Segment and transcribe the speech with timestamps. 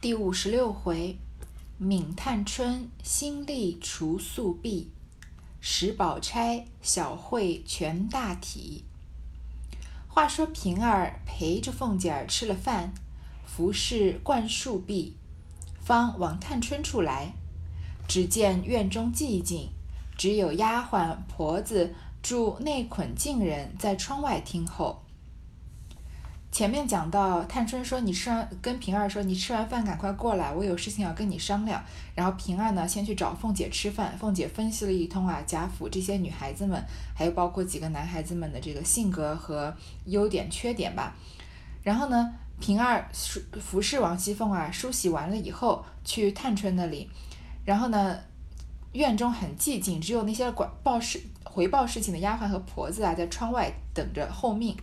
[0.00, 1.18] 第五十六回，
[1.78, 4.92] 闵探春新历除宿弊，
[5.60, 8.84] 史宝钗小会全大体。
[10.06, 12.94] 话说平儿陪着凤姐儿吃了饭，
[13.44, 15.16] 服侍灌树壁，
[15.80, 17.32] 方往探春处来，
[18.06, 19.70] 只见院中寂静，
[20.16, 25.02] 只有丫鬟婆子住内捆静人在窗外听候。
[26.50, 31.84] 前面讲到，探春说：“你吃完跟平儿说，你吃完饭赶快过来，我有事情要跟你商量。”
[32.16, 34.16] 然后平儿呢，先去找凤姐吃饭。
[34.18, 36.82] 凤姐分析了一通啊，贾府这些女孩子们，
[37.14, 39.72] 还有包括几个男孩子们的这个性格和
[40.06, 41.14] 优点、缺点吧。
[41.82, 47.10] 然后呢，平儿服服侍王熙凤啊，梳洗完了以后，去探春那里。
[47.66, 48.18] 然后呢，
[48.92, 54.74] 院中很寂静，只有那些管报事、回报事情的丫鬟和婆子啊，在窗外等着候命。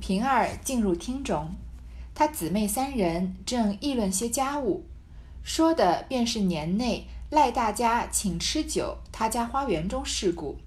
[0.00, 1.54] 平儿进入厅中，
[2.14, 4.86] 她姊妹三人正议论些家务，
[5.42, 10.58] 说的便是年内赖大家请吃酒，他家花园中事故。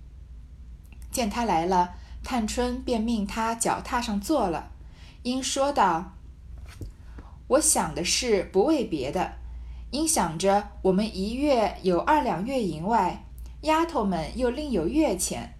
[1.12, 4.72] 见他来了，探春便命他脚踏上坐了，
[5.24, 6.14] 因说道
[7.50, 9.34] ：“我想的是不为别的，
[9.92, 13.26] 因想着我们一月有二两月银外，
[13.62, 15.56] 丫头们又另有月钱，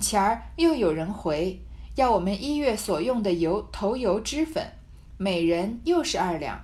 [0.00, 1.60] 前儿又有人回。”
[1.96, 4.70] 要我们一月所用的油头油脂粉，
[5.16, 6.62] 每人又是二两，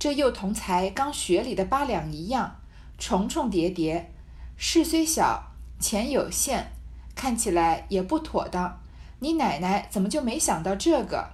[0.00, 2.56] 这又同才刚学里的八两一样，
[2.98, 4.10] 重重叠叠，
[4.56, 6.72] 事虽小，钱有限，
[7.14, 8.80] 看起来也不妥当。
[9.20, 11.30] 你奶奶怎么就没想到这个？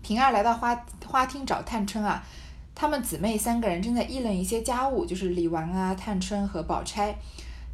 [0.00, 2.24] 平儿来到花花厅找探春啊，
[2.74, 7.14] 她们姊妹三个人正在议论一些家务，就是李纨啊、探春和宝钗，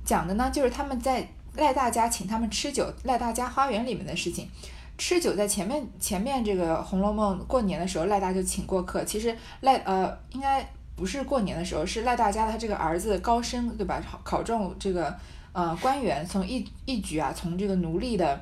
[0.04, 1.28] 讲的呢就是他们在。
[1.56, 4.48] 赖大家请他们吃酒，赖大家花园里面的事情，
[4.96, 9.04] 吃酒在前面前面这个《红楼梦》过年的时候，赖大就请过客。
[9.04, 14.00] 其实赖呃应该不是过年的时候，是赖大家的他这个儿子高升，对吧？
[14.08, 15.14] 考考中这个
[15.52, 18.40] 呃官员，从一一举啊，从这个奴隶的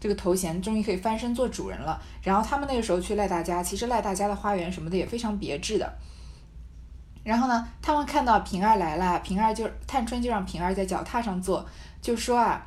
[0.00, 2.02] 这个头衔，终于可以翻身做主人了。
[2.22, 5.92] 然后他们那个时候去赖大家，其实赖大家的花园什么的也非常别致的。
[7.22, 11.64] 然后呢，他们看到平儿来了，平儿就探春就让平儿在脚踏上坐。
[12.00, 12.66] 就说啊，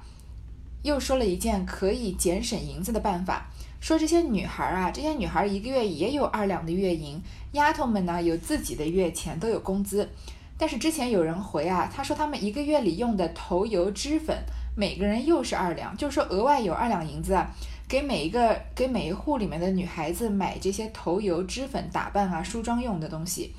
[0.83, 3.47] 又说了一件可以节省银子的办法。
[3.79, 7.21] 说这些女孩啊，这些女孩一个月也有二两的月银，
[7.51, 10.09] 丫头们呢有自己的月钱，都有工资。
[10.57, 14.37] 但是之前有人回啊，他说他们一个月里用的头油脂粉，
[14.77, 17.51] 每个人又是二两，就说额外有二两银子啊，
[17.89, 23.53] 给每一个给每一户里面的女孩子买这些头油脂粉打扮啊、梳妆用的东西。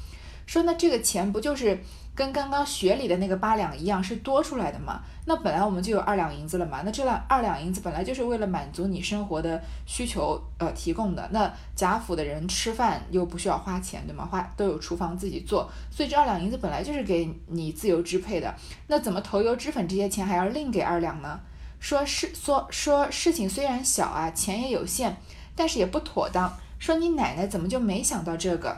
[0.46, 1.78] 说那这个钱不就是？
[2.14, 5.00] 跟刚刚学里的那个八两一样，是多出来的嘛？
[5.26, 6.82] 那本来我们就有二两银子了嘛？
[6.84, 11.28] 那这两二两银子本来就是为了满足你生活的需求呃提供的。
[11.32, 14.24] 那贾府的人吃饭又不需要花钱，对吗？
[14.24, 18.54] 花都有厨房自己做，所以这二两银子本来就是给你自由支配的。
[18.86, 21.40] 那怎么头油脂粉这些钱还要另给二两呢？
[21.80, 25.16] 说事说说事情虽然小啊，钱也有限，
[25.56, 26.56] 但是也不妥当。
[26.78, 28.76] 说你奶奶怎么就没想到这个？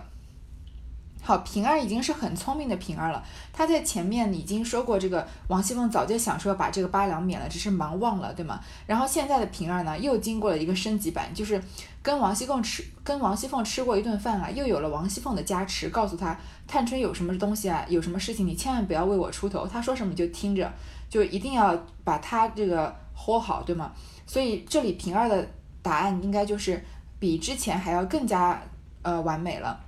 [1.26, 3.20] 好，平儿已经是很聪明的平儿了。
[3.53, 8.60] 她在前面已经说过，这个王熙凤早就想说把这个八两免了，只是忙忘了，对吗？
[8.87, 11.60] 然后现在的平儿呢，又经过了一个升级版，就是
[12.00, 16.38] 跟王熙凤吃，跟王熙凤吃过一顿饭啊，又有了王熙凤的加持，告诉她
[16.69, 20.72] 探春有什么东西啊，有什么事情你千万不要为我出头，她说什么就听着，
[21.10, 23.91] 就一定要把她这个豁好，对吗？
[24.28, 25.44] 所以这里平儿的
[25.82, 26.81] 答案应该就是
[27.19, 28.62] 比之前还要更加
[29.03, 29.81] 呃完美了。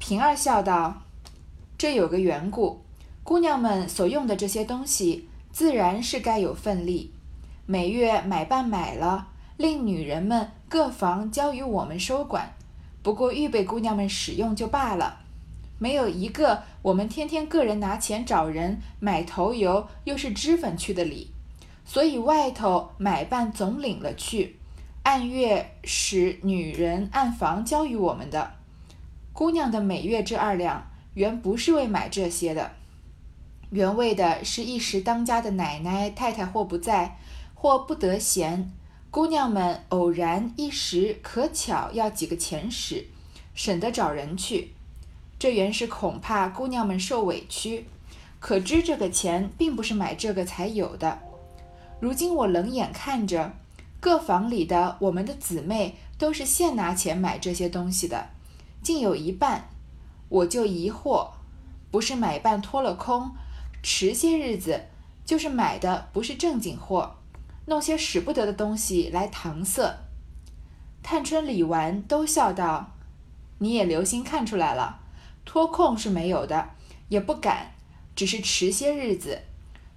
[0.00, 1.02] 平儿笑道
[1.76, 2.80] ：“这有个缘故，
[3.22, 7.12] 姑娘们所用的这些东西，自然是该有份例。
[7.66, 9.28] 每月买办买了，
[9.58, 12.54] 令女人们各房交于我们收管，
[13.02, 15.20] 不过预备姑娘们使用就罢了。
[15.78, 21.30] 没有一个我们天天个人拿钱找人买头油，又是脂粉去的理。
[21.84, 24.56] 所以外头买办总领了去，
[25.02, 28.54] 按月使女人按房交于我们的。”
[29.40, 32.72] 姑娘的每月这二两，原不是为买这些的，
[33.70, 37.16] 原为的是一时当家的奶奶太太或不在，
[37.54, 38.70] 或不得闲，
[39.10, 43.06] 姑娘们偶然一时可巧要几个钱使，
[43.54, 44.72] 省得找人去。
[45.38, 47.86] 这原是恐怕姑娘们受委屈，
[48.40, 51.18] 可知这个钱并不是买这个才有的。
[51.98, 53.54] 如今我冷眼看着，
[54.00, 58.26] 各房里的我们的姊妹都是现拿钱买这些东西的。
[58.82, 59.68] 竟有一半，
[60.28, 61.30] 我就疑惑，
[61.90, 63.30] 不是买办脱了空，
[63.82, 64.86] 迟些日子，
[65.24, 67.16] 就是买的不是正经货，
[67.66, 69.98] 弄些使不得的东西来搪塞。
[71.02, 72.92] 探春、李纨都笑道
[73.58, 75.00] ：“你也留心看出来了，
[75.44, 76.70] 脱空是没有的，
[77.08, 77.72] 也不敢，
[78.14, 79.42] 只是迟些日子，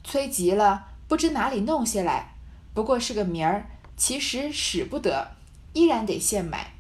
[0.04, 2.36] 催急了，不知哪里弄些来，
[2.74, 5.36] 不过是个名儿，其实使不得，
[5.74, 6.73] 依然得现买，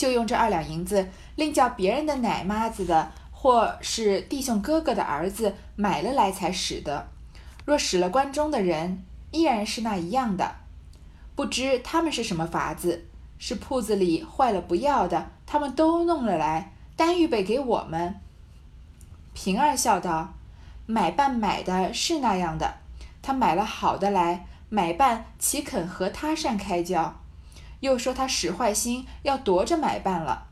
[0.00, 7.08] 就用这二两银子，另叫别人的奶妈子的，或是弟兄哥哥的儿子买了来才使得。
[7.66, 10.54] 若使了关中的人，依然是那一样的，
[11.34, 13.08] 不知他们是什么法子。
[13.38, 18.14] 是铺子里坏了不要的，他们都弄了来，单预备给我们。
[19.34, 20.32] 平儿笑道
[20.86, 22.76] ：“买办买的是那样的，
[23.20, 27.20] 他买了好的来，买办岂肯和他善开交？
[27.80, 30.46] 又说他使坏心，要夺着买办了，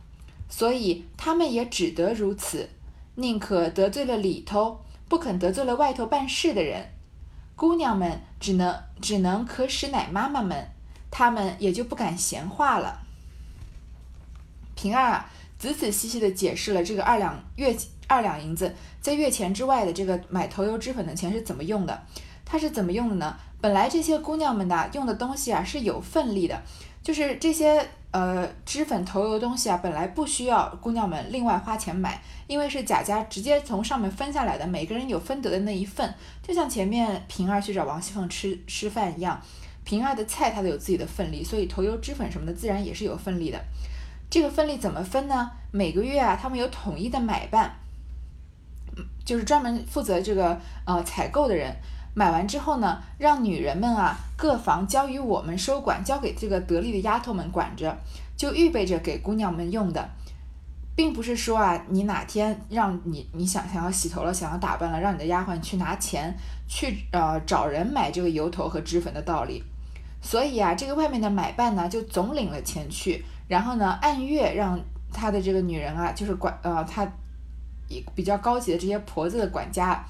[0.48, 2.69] 所以他们也只得如此，
[3.14, 6.90] 宁可得罪了里头，不肯得罪了外头办事的人。
[7.54, 10.69] 姑娘们只能只能可使奶妈妈们。”
[11.10, 13.00] 他们也就不敢闲话了。
[14.75, 17.75] 平儿啊，仔仔细细的解释了这个二两月
[18.06, 22.02] 二两银子在月钱之外的这个买头油脂粉的钱是怎么用的。
[22.44, 23.34] 他是怎么用的呢？
[23.62, 26.62] 本来这些姑娘们的用的东西啊是有份例的，
[27.08, 39.40] 就是这些呃脂粉头油东西啊，本来不需要姑娘们另外花钱买，因为是贾家直接从上面分下来的，每个人有分得的那一份，就像前面平儿去找王熙凤吃吃饭一样。
[39.84, 43.58] 平儿的菜，她都有自己的份例，所以头油脂粉什么的自然也是有份例的。
[44.28, 45.50] 这个份例怎么分呢？
[45.72, 47.75] 每个月啊，他们有统一的买办，
[49.25, 51.75] 就是专门负责这个呃采购的人。
[52.14, 57.96] 买完之后呢，让女人们啊各房交于我们收管，交给这个得力的丫头们管着，
[58.37, 60.08] 就预备着给姑娘们用的，
[60.96, 66.34] 并不是说啊，你哪天让你你想想要洗头了，想要打扮了，让你的丫鬟去拿钱
[66.66, 69.62] 去呃找人买这个油头和脂粉的道理。
[70.20, 74.78] 所以啊，这个外面的买办呢，就总领了钱去，然后呢，按月让
[75.12, 77.06] 他的这个女人啊，就是管呃，他
[78.16, 80.04] 比较高级的这些婆子的管家，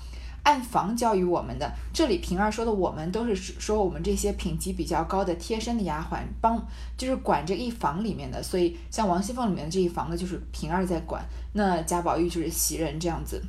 [0.49, 1.71] 按房交于我们的。
[1.93, 6.67] 这里平儿说的我们，都是说我们这些品级比较高的贴身的丫鬟，帮
[6.97, 8.43] 就是管这一房里面的。
[8.43, 11.23] 所以像王熙凤里面的这一房呢，就是平儿在管，
[11.53, 13.43] 那贾宝玉就是袭人这样子。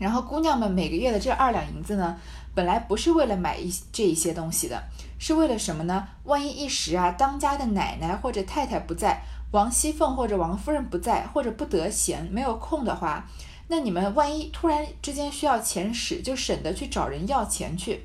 [0.00, 2.16] 然后姑娘们每个月的这二两银子呢，
[2.52, 4.82] 本来不是为了买一这一些东西的。
[5.18, 6.08] 是为了什么呢？
[6.24, 9.22] 万一一时啊，当家的奶奶或者太太不在，
[9.52, 13.24] 王熙凤或者王夫人不在，或者不得闲，没有空的话，
[13.68, 18.02] 那你们万一突然之间需要钱使，就省得去找人要钱去。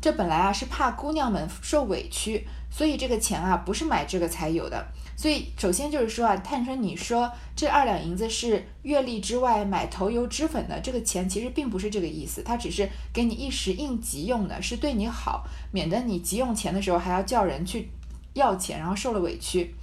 [0.00, 4.86] 这本来啊是怕姑娘们受委屈，所以这个钱啊不是买这个才有的。
[5.14, 17.90] 所以，首先就是说啊，探春，你说这二两银子是月例之外买头油脂粉的，这个钱其实并不是这个意思，它只是给你一时应急用的，是对你好，免得你急用钱的时候还要叫人去
[18.32, 19.74] 要钱，然后受了委屈。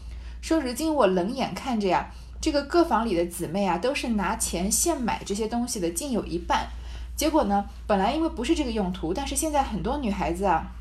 [0.42, 6.68] 说如今我冷眼看着呀，这个各房里的姊妹啊，都是拿钱现买这些东西的，竟有一半。
[7.16, 10.72] 结果呢，本来因为不是这个用途，但是现在很多女孩子啊，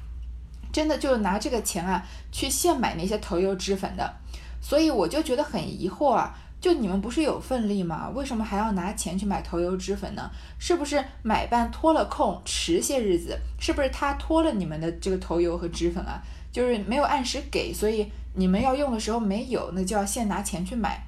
[0.70, 4.14] 真的就拿这个钱啊去现买那些头油脂粉的。
[4.60, 8.10] 所以我就觉得很疑惑啊，就你们不是有份例吗？
[8.14, 10.30] 为什么还要拿钱去买头油脂粉呢？
[10.58, 13.38] 是不是买办拖了空，迟些日子？
[13.58, 16.22] 是不是他拖了你们的这个头油和脂粉啊？
[16.52, 21.06] 就是没有按时给，所以你们要用的时候没有，那就要现拿钱去买，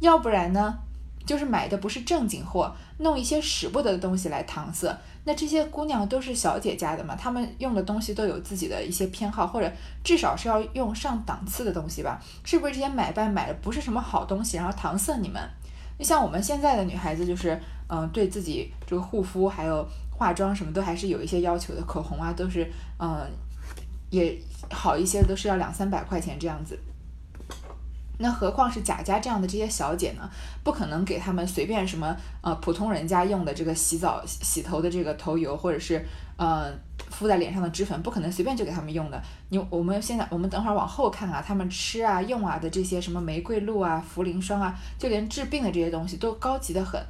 [0.00, 0.78] 要不然呢？
[1.26, 4.94] 就是买的不是正经货，弄一些使不得的东西来搪塞。
[5.24, 9.72] 那这些姑娘都是小姐家的嘛，她们用的东西都有自己的一些偏好，或者
[10.04, 12.20] 至少是要用上档次的东西吧？
[12.44, 15.40] 是不是这些买办买的不是什么好东西，然后搪塞你们？
[15.98, 17.58] 就像我们现在的女孩子，就是
[17.88, 23.26] 嗯，对自己这个护肤还有化妆什么都还是有一些要求的，口红啊都是嗯
[24.10, 24.38] 也
[24.70, 26.78] 好一些，都是要两三百块钱这样子。
[28.18, 30.30] 那何况是贾家这样的这些小姐呢？
[30.62, 36.06] 不可能给他们随便什么呃普通人家用的这个洗澡洗头的这个头油，或者是
[36.36, 36.72] 呃
[37.10, 39.20] 敷在脸上的脂粉，不可能随便就给他们用的。
[39.48, 47.04] 你我们现在我们等会儿往后看啊，他们吃啊用啊的这些什么玫瑰露啊、茯苓霜啊，就连治病的这些东西都高级的很。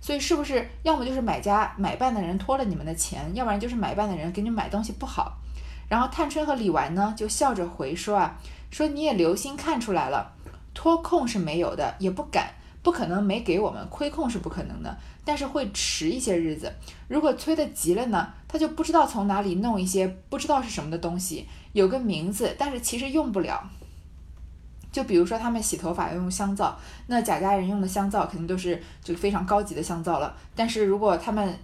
[0.00, 5.36] 所以是不是要么就是买家买办的人拖了你们的钱，要不然就是买办的人给你买东西不好。
[5.88, 8.38] 然后探春和李纨呢就笑着回说啊，
[8.70, 10.32] 说你也留心看出来了。
[10.76, 12.50] 脱控是没有的，也不敢，
[12.82, 16.70] 不可能没给我们亏空是不可能的，但是会迟一些日子。
[17.08, 23.68] 如果催得急了呢，他就不知道从哪里弄一些不知道是什么的东西，有个名字，但是其实用不了。
[24.92, 30.36] 就比如说他们洗头发要用香皂，那贾家人用的香皂肯定都是这个非常高级的香皂了。
[30.54, 31.58] 但是如果他们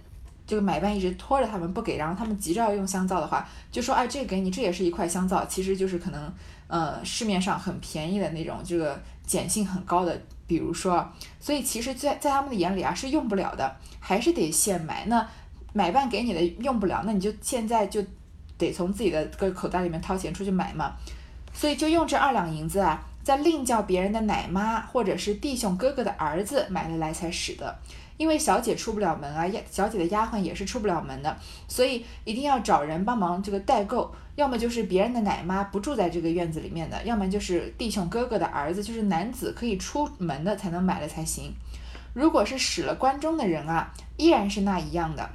[0.45, 6.31] 这个买办一直拖着他们不给，然后他们急着要用香皂的话，就说哎，这个给你，这也是一块香皂，其实就是可能
[6.73, 11.07] 呃市面上很便宜的那种，这个碱性很高的，比如说，
[11.39, 15.05] 所以其实，在在他们的眼里啊是用不了的，还是得现买。
[15.05, 15.29] 那
[15.71, 18.03] 买办给你的用不了，那你就现在就
[18.57, 20.95] 得从自己的个口袋里面掏钱出去买嘛。
[21.53, 27.75] 所以就用这二两银子啊，再另叫别人的奶妈或者是弟兄哥哥的儿子买了来才使得。
[28.15, 31.35] 因为小姐出不了门啊，小姐的丫鬟也是出不了门的，
[31.67, 41.55] 所以一定要找人帮忙这个代购，要么就是别人的奶妈不住在这个院子里面的，要么就是弟兄哥哥的儿子，就是男子可以出门的才能买了才行。
[42.13, 45.31] 如果是使了关中的人啊，依然是那一样的。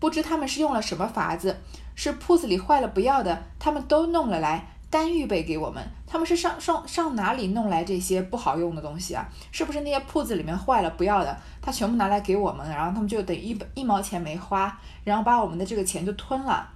[0.00, 1.58] 不知他们是用了什么法子，
[1.94, 4.74] 是铺子里坏了不要的，他们都弄了来。
[4.90, 9.28] 单预备给我们，他们是上上上哪里弄来这些不好用的东西啊？
[9.52, 16.66] 是不是那些铺子里面坏了不要的，他全部拿来给我们，然后他们就等于一一毛钱没花，然后把我们的这个钱就吞了。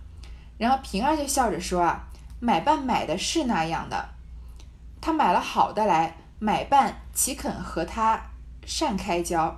[0.58, 2.04] 然后平儿就笑着说啊，
[2.38, 4.08] 买办买的是那样的，
[5.00, 8.20] 他买了好的来，买办岂肯和他
[8.66, 9.56] 善开交？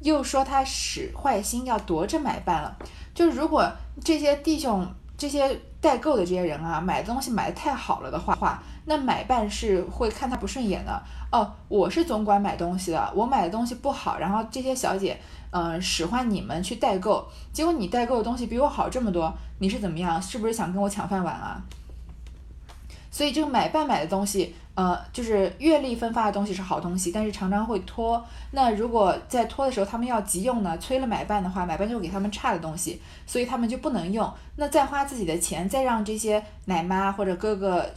[0.00, 2.76] 又说他使坏心要夺着买办了，
[3.12, 3.68] 就如果
[4.04, 4.86] 这些弟兄。
[5.16, 11.02] 这些代购的这些人啊，买的东西买的太好了的话，话那买办是会看他不顺眼的。
[11.32, 15.18] 哦，我是总管买东西的，我买的东西不好，然后这些小姐，
[15.50, 20.20] 嗯，使唤你们去代购，结果你代购的东西比我好这么多，你是怎么样？
[20.20, 21.62] 是不是想跟我抢饭碗啊？
[23.10, 28.22] 所以这个买办买的东西，呃，就是月例分发的东西是好东西，但是常常会拖。
[28.50, 34.30] 那如果在拖的时候，他们要急用呢，催了买办的话，买办就会给他们差的东西，所以他们就不能用。
[34.56, 37.90] 那再花自己的钱，再让这些奶妈或者哥哥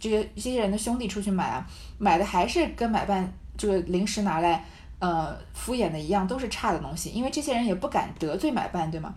[0.00, 1.64] 这些这些人的兄弟出去买啊，
[1.98, 4.64] 买的还是跟买办这个临时拿来
[4.98, 7.10] 呃敷衍的一样，都是差的东西。
[7.10, 9.14] 因为这些人也不敢得罪买办，对吗？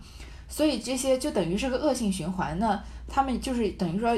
[0.48, 2.56] 所以这些就等于是个恶性循环。
[2.60, 4.16] 那他们就是等于说。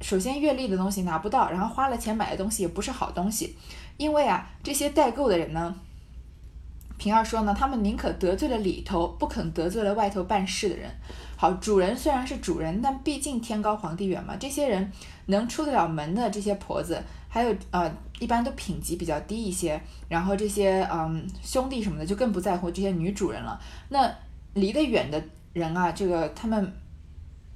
[0.00, 3.56] 首先，阅历的东西拿不到，然后花了钱买的东西也不是好东西，
[3.96, 5.74] 因为啊，这些代购的人呢，
[6.98, 10.90] 平儿说呢，他们宁可得罪了里头，不肯得罪了外头办事的人。
[11.36, 14.92] 好，主人虽然是主人，但毕竟天高皇帝远嘛，这些人
[15.26, 23.58] 能出得了门的这些婆子，还有呃，一般都品级比较低一些，然后这些嗯兄弟什么的就更不在乎这些女主人了。
[23.88, 24.14] 那
[24.52, 25.22] 离得远的
[25.54, 26.72] 人啊，这个他们。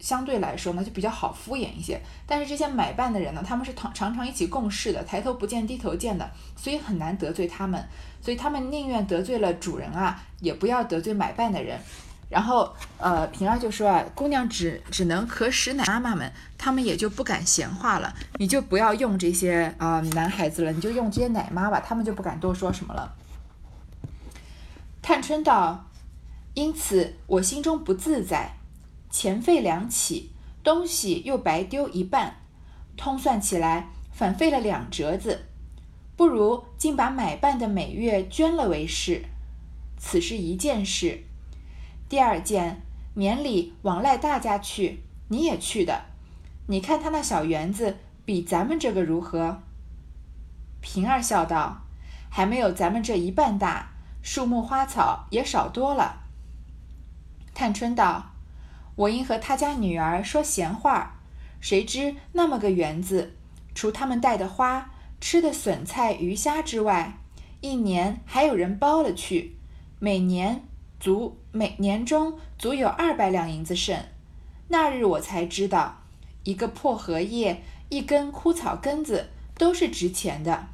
[0.01, 2.01] 相对来说呢，就比较好敷衍一些。
[2.27, 7.87] 但是这些买办的人呢，他们是常常常一起共事的，抬头不见低头见的，所以很难得罪他们。
[8.23, 11.79] 所以他们宁愿得罪了主人啊，也不要得罪买办的人。
[12.29, 18.15] 然后，呃，平儿就说啊，姑娘只只能可使奶妈妈们，他们也就不敢闲话了。
[18.37, 23.13] 你就不要用这些啊男孩子了，你就用这些奶妈吧，他们就不敢多说什么了。
[25.03, 25.87] 探春道
[26.55, 28.55] ：“因此我心中不自在。”
[29.11, 30.31] 钱费两起，
[30.63, 32.37] 东西又白丢一半，
[32.97, 35.47] 通算起来反费了两折子，
[36.17, 39.25] 不如竟把买办的每月捐了为是。
[39.99, 41.25] 此是一件事。
[42.09, 42.83] 第二件，
[43.15, 46.05] 年里往赖大家去，你也去的。
[46.69, 49.61] 你看他那小园子比咱们这个如何？
[50.81, 51.83] 平儿笑道
[52.31, 53.91] ：“还没有咱们这一半大，
[54.23, 56.23] 树木花草也少多了。”
[57.53, 58.27] 探春道。
[59.01, 61.21] 我因和他家女儿说闲话，
[61.59, 63.33] 谁知那么个园子，
[63.75, 67.17] 除他们带的花、吃的笋菜鱼虾之外，
[67.63, 69.57] 一年还有人包了去，
[69.99, 70.63] 每年
[70.99, 73.99] 足每年中足有二百两银子剩。
[74.69, 76.03] 那日我才知道，
[76.45, 80.67] 一个破荷叶、一根枯草根子都是值钱的。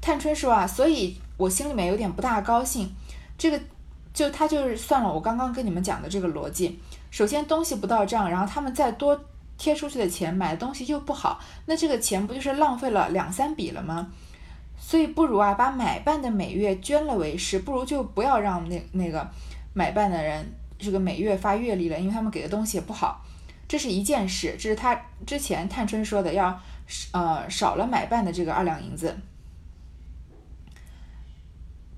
[0.00, 2.94] 探春说啊，所以我心里面有点不大高兴，
[3.36, 3.60] 这个。
[4.16, 6.80] 就他就是算了，我刚刚跟你们讲的这个逻辑，
[7.10, 9.20] 首先东西不到账，然后他们再多
[9.58, 14.10] 贴出去的钱买的东西又不好，那这个钱不就是浪费了两三笔了吗？
[14.78, 19.30] 所以不如啊，把买办的每月捐了为是，不如就不要让那那个
[19.74, 23.22] 买办的人这个每月发月例了，因为他们给的东西也不好。
[23.68, 26.58] 这是一件事，这是他之前探春说的，要
[27.12, 29.14] 呃少了买办的这个二两银子，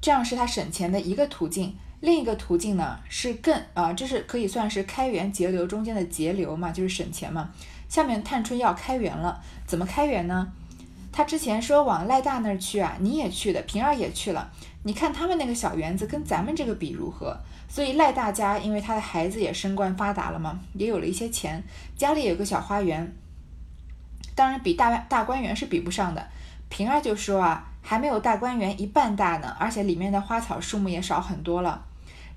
[0.00, 1.76] 这样是他省钱的一个途径。
[2.00, 7.50] 另一个途径呢是更啊，这是可以算是开源节流中间的节流嘛，就是省钱嘛。
[7.88, 10.52] 下面探春要开源了，怎么开源呢？
[11.12, 14.48] 他之前说往赖大那儿去啊，你也去的，平儿也去了。
[14.84, 17.36] 你看他们那个小园子跟咱们这个比如何？
[17.68, 21.62] 所以赖大家因为他的孩子也升官发达了嘛，也有了一些钱，
[21.96, 23.12] 家里有个小花园，
[24.36, 26.28] 当然比大大观园是比不上的。
[26.68, 27.64] 平儿就说啊。
[27.80, 31.86] 还没有大观园一半大呢，而且里面的花草树木也少很多了。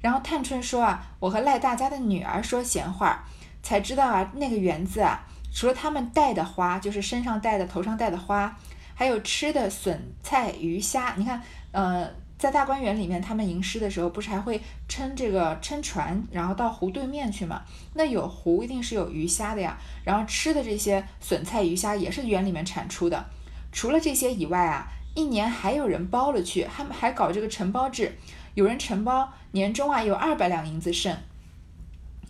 [0.02, 3.24] 然后探春说啊，我和赖大家的女儿说闲话，
[3.62, 8.58] 才知道啊，那个园子啊，除了他们带的花，就是身上带的、头上带的花，
[8.96, 11.14] 还有吃的笋菜鱼虾。
[11.16, 11.42] 你看，
[11.72, 17.62] 呃，在大观园里面，他们吟诗的时候，不是还会撑这个撑船，然后到湖对面去嘛？
[17.94, 19.78] 那有湖，一定是有鱼虾的呀。
[20.04, 23.24] 然后吃的这些笋菜鱼虾也是园里面产出的。
[23.72, 28.18] 除了这些以外啊，一年还有人包了去，他们还搞这个承包制。
[28.54, 31.16] 有人承包，年终啊有二百两银子剩，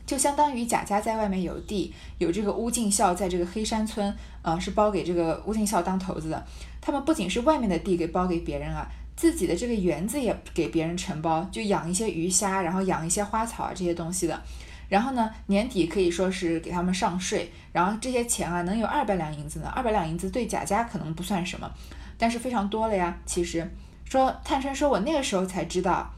[0.05, 6.45] 就相当于贾家在外面有地，有这个乌进孝在这个黑山村，呃，是包给这个乌进孝当头子的。
[6.81, 14.41] 他们不仅是外面的地给包给别人啊，自己的这个园子也给别人承包，就养一些鱼虾，然后养一些花草啊这些东西的。
[14.89, 19.71] 然后呢，年底可以说是给他们上税，然后这些钱啊能有二百两银子呢。
[19.73, 21.71] 二百两银子对贾家可能不算什么，
[22.17, 23.65] 但是非常多了呀，其实。
[24.03, 26.13] 说探春说：“我那个时候才知道，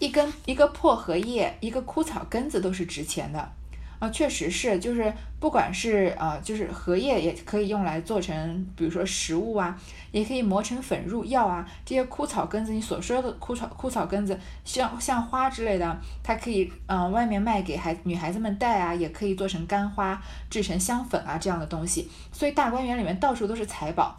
[0.00, 3.52] 一根一个破荷叶，一个枯草根子都是值钱的
[3.98, 4.08] 啊！
[4.08, 9.78] 确实是，就是不管是啊，就是荷叶也可以用来做成，比如说食物啊，
[10.10, 11.68] 也可以磨成粉入药啊。
[11.84, 22.10] 这些枯草根子，你所说的枯草枯草根子，像像花之类的，它可以嗯外面卖给孩女孩子们戴啊，也可以做成干花，制成香粉啊这样的东西。
[22.32, 24.18] 所以大观园里面到处都是财宝。”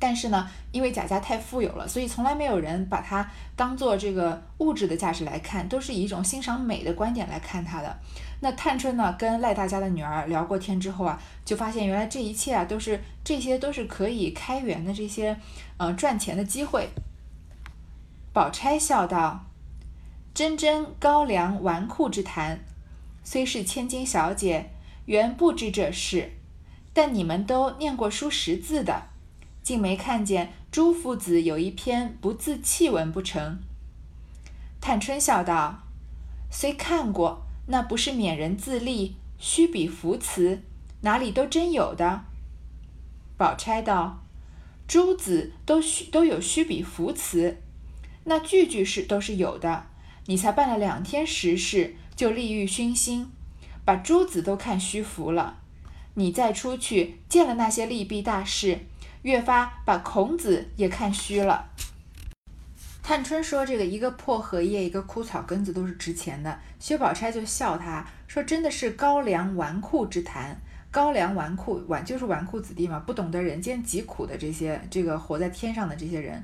[0.00, 7.98] 但是呢，因为贾家太富有了，所以从来没有人把它当做这个物质的价值来看，都是以一种欣赏美的观点来看它的。
[8.40, 15.36] 那探春呢，跟赖大家的女儿聊过天之后啊，就发现原来这一切啊，都是这些都是可以开源的这些，
[15.78, 16.90] 呃，赚钱的机会。
[18.32, 19.46] 宝钗笑道
[20.32, 22.60] ：“真真高粱纨绔之谈，
[23.24, 24.70] 虽是千金小姐，
[25.06, 26.34] 原不知这事，
[26.92, 29.08] 但你们都念过书识字的。”
[29.68, 33.58] 竟没看见朱夫子有一篇不自弃文不成？
[34.80, 35.80] 探春笑道
[36.50, 40.62] ：“虽看过，那不是勉人自立，虚笔浮词，
[41.02, 42.24] 哪里都真有的。”
[43.36, 44.22] 宝钗道
[44.88, 47.58] ：“诸子都虚都有虚笔浮词，
[48.24, 49.84] 那句句是都是有的。
[50.24, 53.30] 你才办了两天实事，就利欲熏心，
[53.84, 55.58] 把诸子都看虚浮了。
[56.14, 58.86] 你再出去见了那些利弊大事。”
[59.22, 61.70] 越发把孔子也看虚了。
[63.02, 70.60] 探春说：“这个一个破荷叶，一个枯草根子都是值钱的。”薛宝钗就笑他说：“真的是高粱纨绔之谈。
[70.90, 76.42] 高粱纨绔，纨就是纨绔子弟嘛，不懂得人间疾苦的这些，这个活在天上的这些人。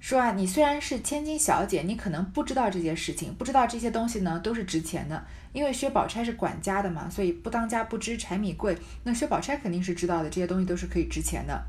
[0.00, 5.22] 说啊，你虽然是千金小姐，你可能不知道这些事情，不知道这些东西呢都是值钱的。
[5.52, 8.76] 因为薛宝钗是管家的嘛，所以不当家不知柴米贵。
[9.04, 11.62] 那薛宝钗肯定是知道的，这些东西都是可以值钱的。”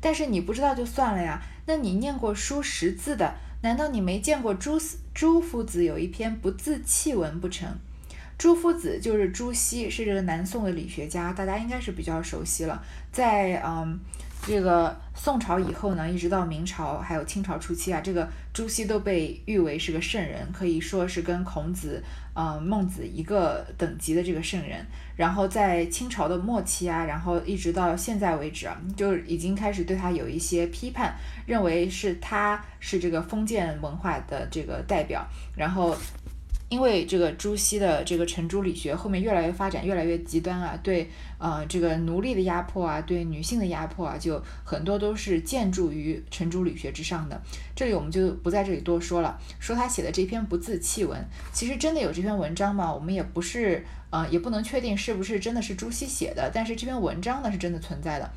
[0.00, 4.80] 但是你不知道就算了呀，那你念过书识字的，难道你没见过朱
[5.14, 7.68] 朱夫子有一篇不自弃文不成？
[8.38, 12.80] 朱夫子就是朱熹，是这个南宋的理学家，大家应该是比较熟悉了。
[13.10, 13.98] 在嗯
[14.48, 22.02] 这个宋朝以后呢，一直到明朝还有清朝初期啊，这个朱熹都被誉为是个圣人，可以说是跟孔子。
[22.34, 35.94] 呃，孟子一个等级的这个圣人，然后在清朝的末期啊，然后一直到现在为止啊，就已经开始对他有一些批判，认为是他是这个封建文化的这个代表，然后。
[36.68, 47.40] 因为这个朱熹的这个程朱理学后面越来越发展，越来越极端啊，对呃这个奴隶的压迫啊，对女性的压迫啊，就很多都是建筑于程朱理学之上的。
[47.74, 49.40] 这里我们就不在这里多说了。
[49.58, 51.18] 说他写的这篇不自弃文，
[51.52, 52.92] 其实真的有这篇文章吗？
[52.92, 58.30] 我们也不是呃也不能确定是不是真的是朱熹写的，但是这篇文章呢是真的存在的。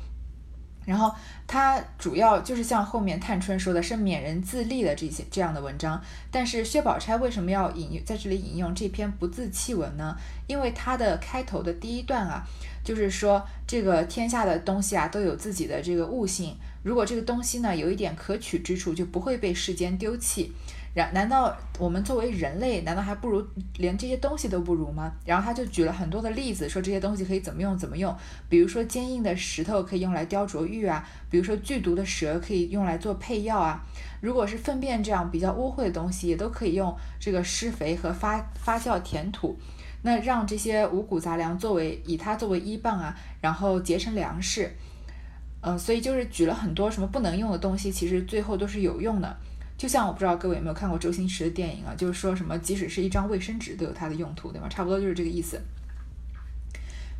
[0.84, 1.14] 然后
[1.46, 6.02] 它主要就是像后面探春说的，是勉人自立的这些这样的文章。
[6.30, 10.16] 但是薛宝钗为什么要引在这里引用这篇不自弃文呢？
[10.46, 12.42] 因为它的开头的第一段啊，
[12.84, 20.52] 就是说这个天下的东西啊都有自己的这个悟性，如果这个东西呢有一点可取之处，就不会被世间丢弃。
[20.94, 23.42] 然难道我们作为人类，难道还不如
[23.78, 25.10] 连这些东西都不如吗？
[25.24, 28.14] 然后他就举了很多的例子，说这些东西可以怎么用怎么用。
[28.48, 33.82] 比如说坚硬的石头可以用来雕琢玉啊，比如说剧毒的蛇可以用来做配药啊。
[34.20, 39.58] 如果是粪便这样比较污秽的东西，也都可以用这个施肥和发发酵填土，
[40.02, 44.70] 那让这些五谷杂粮作为以它作为依傍啊，然后结成粮食。
[45.62, 49.36] 嗯，所以就是举了很多什么不能用的东西，其实最后都是有用的。
[49.76, 54.68] 就像我不知道各位有没有看过周星驰的电影啊，就是说什么即使是一张卫生纸都有它的用途，对吗？
[54.68, 55.60] 差不多就是这个意思。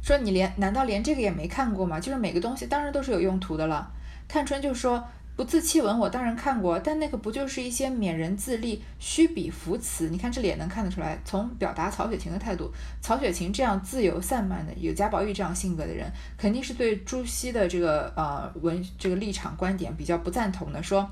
[0.02, 2.00] 说你连难道连这个也没看过吗？
[2.00, 3.90] 就是每个东西当然都是有用途的了。
[4.28, 10.08] 探春就说不自弃文我当然看过，但那个不就是一些勉人自立、虚笔浮词？
[10.10, 21.08] 你看这里也能看得出来，从表达曹雪芹的态度，曹雪芹这样自由散漫的，有贾宝玉这样性格的人，肯定是对朱熹的这个呃文这个立场观点比较不赞同的，说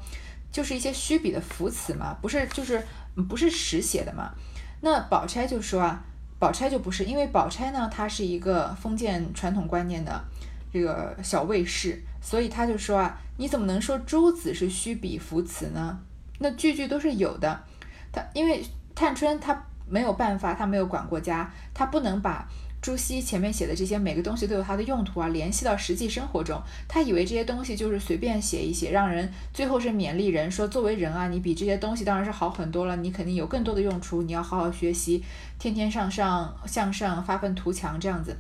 [0.53, 2.83] 就是一些虚笔的浮词嘛，不是就是
[3.29, 4.33] 不是实写的嘛。
[4.81, 6.03] 那宝钗就说啊，
[6.39, 10.25] 宝钗就不是，因为宝钗呢，她是一个封建传统观念的
[10.73, 12.03] 这个小卫士。
[12.23, 15.99] 所以他就说啊，你怎么能说朱子是虚笔浮词呢？
[16.39, 17.65] 那句句都是有的。
[18.13, 18.63] 他因为
[18.95, 19.59] 探春他
[19.89, 22.47] 没有办法，他没有管过家，他不能把
[22.83, 26.61] 朱熹前面写的这些每个东西都有它的用途啊，联系到实际生活中。
[26.89, 35.23] 他以为这些东西就是随便写一写，让人最后是勉励人说，作为人啊，你比这些东西当然是好很多了，你肯定有更多的用处，你要好好学习，
[35.59, 38.35] 天天向上向上发愤图强这样子。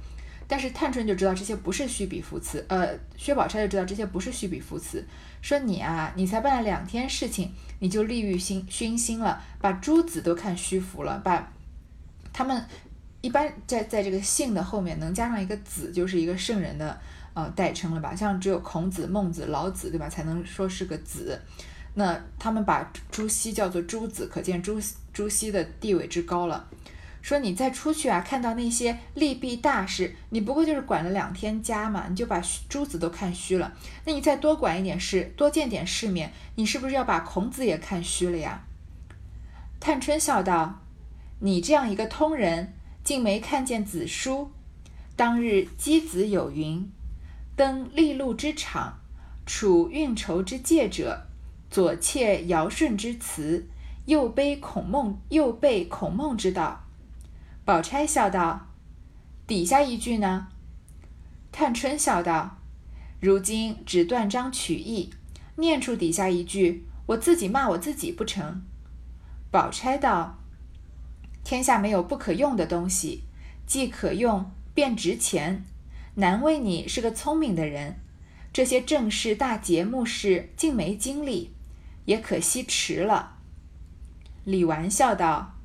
[0.48, 5.06] 但是探春就知道这些不是虚笔浮词，呃，薛宝钗就知道这些不是虚笔浮词，
[5.42, 11.52] 说你啊，你才办了两天事情，你就利欲熏熏心了，把诸子都看虚浮了，把
[12.32, 12.64] 他们
[13.20, 16.98] 一般在在这个姓的后面能加上一个子，就是一个圣人的
[17.34, 18.14] 呃代称了吧？
[18.14, 20.08] 像只有孔子、孟子、老子，对吧？
[20.08, 21.40] 才能说是个子。
[21.94, 24.80] 那他们把朱熹叫做朱子，可见朱
[25.12, 26.68] 朱熹的地位之高了。
[27.20, 33.70] 说你再出去啊，看到那些利弊大事，你不过就是管了两天家嘛，你就把诸子都看虚了。
[34.06, 38.64] 那你再多管一点事，多见点世面，你是不是要把孔子也看虚了呀？
[39.78, 40.80] 探春笑道
[41.40, 44.50] ：“你这样一个通人，竟没看见子书。
[45.16, 46.90] 当日箕子有云
[47.56, 49.00] ：‘登利禄之场，
[49.44, 51.26] 处运筹之界者，
[51.70, 53.68] 左窃尧舜之辞，
[54.06, 56.84] 右背孔孟，右背孔孟之道。’”
[57.66, 58.68] 宝钗笑道
[59.46, 60.48] ：“底下一句呢？”
[61.52, 62.58] 探春笑道
[63.20, 65.10] ：“如今只断章取义，
[65.56, 68.62] 念出底下一句，我自己骂我自己不成？”
[69.52, 70.38] 宝钗道
[71.44, 73.24] ：“天下没有不可用的东西，
[73.66, 75.64] 既可用便值钱。
[76.14, 77.96] 难为你是个聪明的人，
[78.52, 81.52] 这些正事大节目事竟没经历，
[82.04, 83.36] 也可惜迟了。”
[84.44, 85.56] 李纨笑道。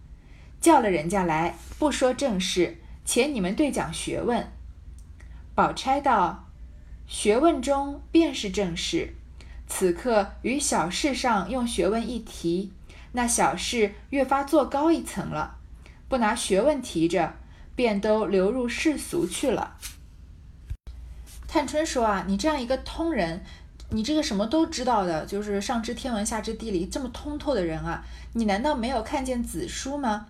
[0.62, 4.52] 叫了人家来，不说正事，且你们对讲学问。
[5.54, 6.50] 宝钗道
[7.06, 9.14] ：“学问中便是正事，
[9.68, 12.74] 此刻于小事上用学问一提，
[13.12, 15.60] 那小事越发做高一层了。
[16.08, 17.34] 不拿学问提着，
[17.76, 19.78] 便都流入世俗去了。”
[21.48, 23.44] 探春说：“啊，你这样一个通人，
[23.90, 30.28] 你这个什么都知道的，就是上知天文下知地理，这么通透的人啊，你难道没有看见子书吗？”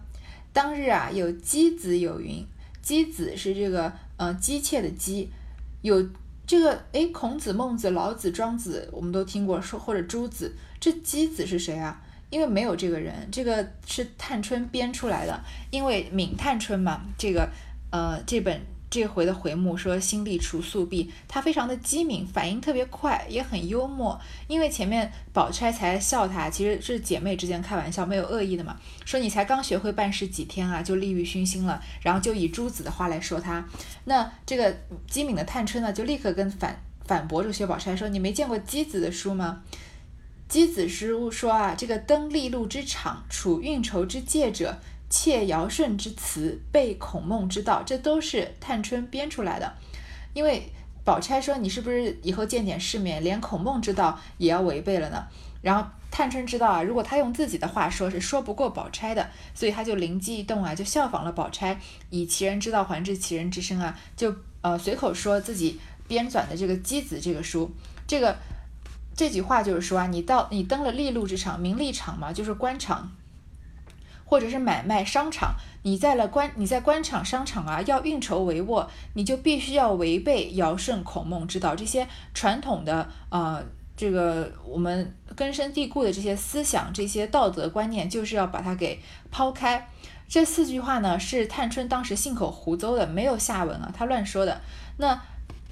[0.53, 2.45] 当日啊，有箕子有云，
[2.81, 5.29] 箕子是这个呃姬妾的姬，
[5.81, 6.07] 有
[6.47, 12.01] 这个哎，孔子、孟子、老子、庄子，我们都听过说，或者朱子，这箕子是谁啊？
[12.29, 17.49] 因为没有这个人，这个是探春编出来的，因为闵探春嘛，这个
[17.91, 18.61] 呃这本。
[18.88, 24.17] 这回的回目说心力除素弊，他非常的机敏，反应特别快，也很幽默。
[24.47, 28.77] 因为前面宝钗才笑他，其实是姐妹之间开玩笑，没有恶意的嘛。
[29.03, 33.67] 说你才刚学会办事几天啊，就利欲熏心了，然后就以朱子的话来说他。
[34.05, 34.73] 那这个
[35.09, 39.63] 机敏的探春呢，就立刻跟反反驳这个薛宝钗说：“你没见过箕子的书吗？
[40.49, 44.77] 箕子书说啊，这个登利禄之场，处运筹之界者。”
[45.08, 49.73] 窃尧舜之词，背孔孟之道，这都是探春编出来的。
[50.34, 50.69] 因为
[51.05, 55.27] 宝钗说：“你是不是以后见点世面，连孔孟之道也要违背了呢？”
[55.62, 61.79] 然后探春知道啊，如果他用自己的话说，是说不过宝钗的，所以他就灵机一动啊，就效仿了宝钗，
[62.10, 67.71] 以其人之道还治其人之身啊，就呃随口说自己编纂的这个箕子这个书，
[68.08, 68.36] 这个
[69.15, 73.12] 这句话就是说啊，你到你登了利禄之场，名利场嘛，就是官场。
[74.28, 83.63] 或者是买卖商场，你在了官，你在官场商场啊，要运筹帷幄，你就必须要违背尧舜孔孟之道这些传统的呃，
[83.95, 88.99] 这个我们根深蒂固的这些思想、这些道德观念，就是要把它给
[89.30, 89.88] 抛开。
[90.28, 94.60] 这四句话呢，是探春当时信口胡诌的，没有下文啊，她乱说的。
[94.97, 95.21] 那。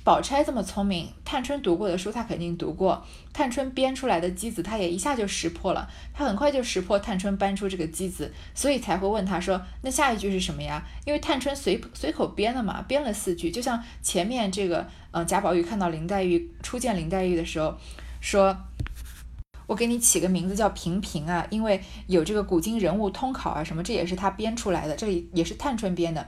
[0.04, 3.06] 宝钗这么聪明，探春读过的书，她肯定读过。
[3.32, 5.90] 探春编出来的机子，她也一下就识破了。
[6.14, 13.50] 她很快就识破探春搬出这个机子，所以才会问她说：“那下一句是什么呀？”因为探春随随口编的嘛，编了四句。
[13.50, 17.74] 就像前面这个，呃，贾宝玉看到林黛玉初见林黛玉的时候，
[18.20, 18.58] 说
[19.68, 26.28] ：“我给你起个名字叫平平啊，因为有这个古今人物通考啊什么，这也是他编出来的，这里也是探春编的。”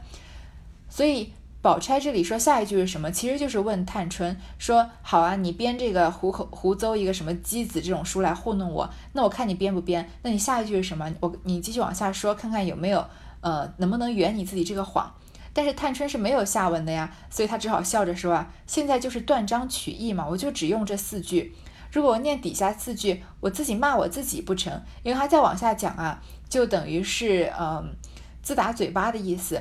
[0.88, 1.34] 所以。
[1.66, 3.12] 宝钗这里说下一句是什么？
[3.12, 10.08] 其实就是问探春说：“好啊，你编这个胡口胡诌一个什么箕子这种书来糊弄我，那我看你编不编？
[10.22, 11.12] 那你下一句是什么？
[11.22, 13.04] 我你继续往下说，看看有没有
[13.42, 15.12] 呃能不能圆你自己这个谎。”
[15.54, 21.56] 但是探春是没有下文的呀，所以她只好笑着说啊：“现在就是断章取义嘛，我就只用这四句。
[21.92, 24.84] 如果我念底下四句，我自己骂我自己不成？
[25.02, 27.96] 因为他再往下讲啊，就等于是嗯
[28.44, 29.60] 自打嘴巴的意思。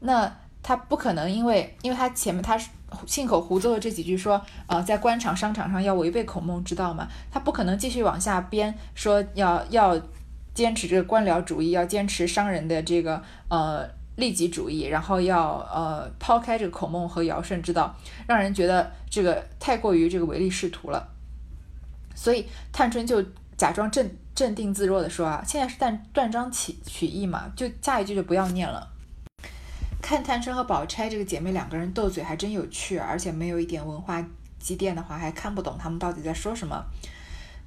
[0.00, 2.68] 那。”他不可能，因为因为他前面他是
[3.06, 9.96] 信口胡诌的这几句说，呃，在官场商场上要违背孔孟之道嘛，他不可能继续往下编，说要要
[10.54, 17.94] 坚持这个官僚主义，要坚持商人的这个呃利己主义，然后要呃抛开这个孔孟和尧舜之道，
[18.26, 21.08] 让人觉得这个太过于这个唯利是图了。
[22.16, 23.22] 所以探春就
[23.56, 28.95] 假装镇镇定自若的说啊，现在是断断章取取义嘛，就下一句就不要念了。
[30.06, 34.24] 看探春和宝钗这个姐妹两个人斗嘴还真有趣，而且没有一点文化
[34.60, 36.80] 积淀的话，还看不懂他们到底在说什么。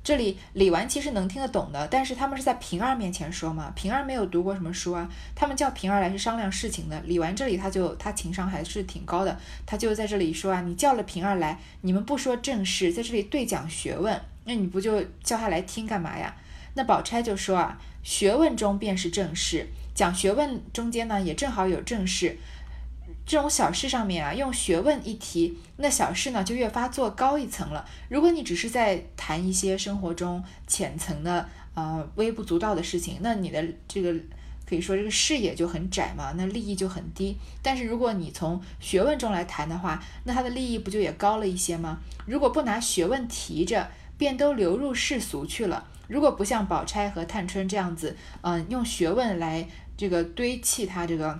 [0.01, 6.97] 这里李纨其实能听得懂的，但是他们是在平儿面前说嘛，平儿没有读过什么书啊，他们叫平儿来是商量事情的。
[7.01, 16.33] 李纨这里他就他情商还是挺高的，他就在这里说啊，你叫了平儿来，你们不说正事，在这里对讲学问，那你不就叫他来听干嘛呀？
[16.75, 19.67] 那宝钗就说啊，学问中便是正事。
[19.99, 22.37] 讲学问中间呢，也正好有正事，
[23.25, 27.85] 这种小事上面啊，用学问一提，那小事呢就越发做高一层了。
[28.07, 34.15] 如果你只是在谈一些生活中浅层的呃微不足道的事情，那你的这个
[34.65, 37.35] 可以说这个视野就很窄嘛，那利益就很低。
[37.61, 41.99] 但是如果你从学问中来谈的话，那它的利益不就也高了一些吗？
[42.25, 45.89] 如果不拿学问提着，便都流入世俗去了。
[46.07, 49.67] 如果不像宝钗和探春这样子，嗯，用学问来。
[49.99, 51.37] 这个堆砌他这个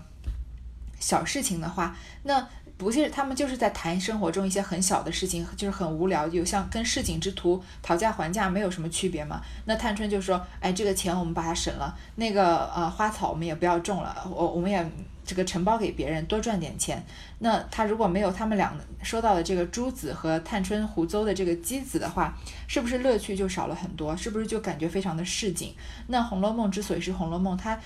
[1.00, 2.46] 小事情的话，那
[2.78, 9.42] 不是他们就是在谈生活中一些很小的事情，就是很无聊，有像跟市井之徒讨价还价没有什么区别嘛。
[9.64, 14.86] 那探春就说：“哎，这个钱我们把它省了，那个呃花草我们也不要种了，我我们也
[15.26, 17.02] 这个承包给别人，多赚点钱。”
[17.40, 24.18] 那他如果没有他们俩说到的这个珠子和探春胡诌的这个机子的话，是不是乐趣就少了很多？
[24.18, 25.74] 是不是就感觉非常的市井？
[26.08, 27.80] 那《红楼梦》之所以是《红楼梦》，它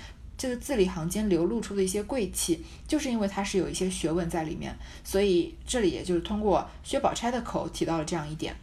[0.43, 8.53] 这个字里行间流露出的一些贵气，就是因为它是有一些学问在里面，所以这里也就是通过薛宝钗的口提到了这样一点。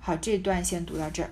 [0.00, 1.30] 好，这段先读到这儿。